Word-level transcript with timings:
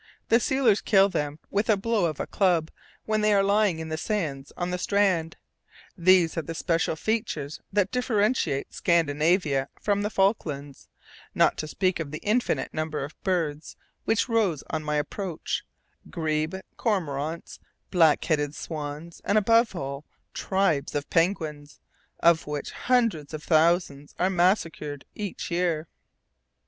The 0.29 0.39
sealers 0.39 0.81
kill 0.81 1.09
them 1.09 1.37
with 1.51 1.69
a 1.69 1.77
blow 1.77 2.05
of 2.05 2.19
a 2.19 2.25
club 2.25 2.71
when 3.05 3.21
they 3.21 3.35
are 3.35 3.43
lying 3.43 3.77
in 3.77 3.89
the 3.89 3.99
sands 3.99 4.51
on 4.57 4.71
the 4.71 4.79
strand. 4.79 5.37
These 5.95 6.35
are 6.39 6.41
the 6.41 6.55
special 6.55 6.95
features 6.95 7.61
that 7.71 7.91
differentiate 7.91 8.73
Scandinavia 8.73 9.69
from 9.79 10.01
the 10.01 10.09
Falklands, 10.09 10.89
not 11.35 11.55
to 11.59 11.67
speak 11.67 11.99
of 11.99 12.09
the 12.09 12.17
infinite 12.23 12.73
number 12.73 13.03
of 13.05 13.15
birds 13.21 13.75
which 14.05 14.27
rose 14.27 14.63
on 14.71 14.83
my 14.83 14.95
approach, 14.95 15.61
grebe, 16.09 16.55
cormorants, 16.77 17.59
black 17.91 18.25
headed 18.25 18.55
swans, 18.55 19.21
and 19.23 19.37
above 19.37 19.75
all, 19.75 20.03
tribes 20.33 20.95
of 20.95 21.11
penguins, 21.11 21.79
of 22.21 22.47
which 22.47 22.71
hundreds 22.71 23.35
of 23.35 23.43
thousands 23.43 24.15
are 24.17 24.31
massacred 24.31 25.05
every 25.15 25.35
year. 25.49 25.87